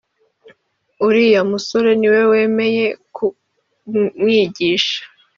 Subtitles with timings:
[1.07, 4.99] uriya musore niwe wemeye kumwigisha